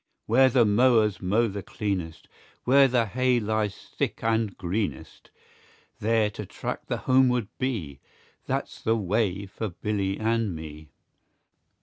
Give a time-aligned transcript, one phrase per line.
[0.25, 2.27] Where the mowers mow the cleanest,
[2.63, 5.29] Where the hay lies thick and greenest,
[5.99, 7.99] There to trace the homeward bee,
[8.47, 10.89] That's the way for Billy and me.